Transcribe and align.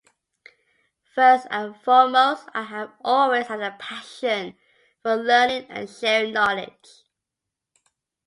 First 1.13 1.45
and 1.51 1.77
foremost, 1.79 2.49
I 2.55 2.63
have 2.63 2.91
always 3.01 3.45
had 3.45 3.61
a 3.61 3.75
passion 3.77 4.57
for 5.03 5.15
learning 5.15 5.67
and 5.69 5.87
sharing 5.87 6.33
knowledge. 6.33 7.03